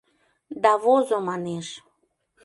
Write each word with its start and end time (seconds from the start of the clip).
Да 0.63 0.71
«возо» 0.83 1.17
манеш 1.27 1.67